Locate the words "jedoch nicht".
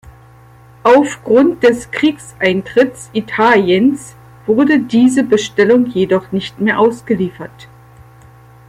5.85-6.59